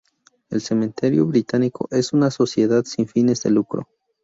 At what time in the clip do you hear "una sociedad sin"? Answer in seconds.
2.11-3.07